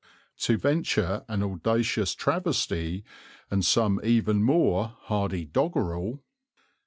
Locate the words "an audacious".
1.27-2.15